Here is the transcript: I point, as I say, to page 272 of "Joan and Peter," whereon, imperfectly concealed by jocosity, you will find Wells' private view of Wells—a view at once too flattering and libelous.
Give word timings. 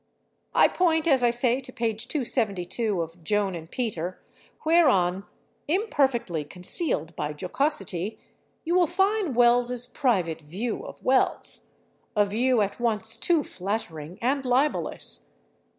I 0.55 0.67
point, 0.67 1.07
as 1.07 1.21
I 1.21 1.29
say, 1.29 1.59
to 1.59 1.71
page 1.71 2.07
272 2.07 3.03
of 3.03 3.23
"Joan 3.23 3.53
and 3.53 3.69
Peter," 3.69 4.19
whereon, 4.65 5.25
imperfectly 5.67 6.43
concealed 6.43 7.15
by 7.15 7.33
jocosity, 7.39 8.17
you 8.65 8.73
will 8.73 8.87
find 8.87 9.35
Wells' 9.35 9.85
private 9.85 10.41
view 10.41 10.83
of 10.83 11.03
Wells—a 11.03 12.25
view 12.25 12.61
at 12.61 12.79
once 12.79 13.15
too 13.15 13.43
flattering 13.43 14.17
and 14.23 14.43
libelous. 14.43 15.29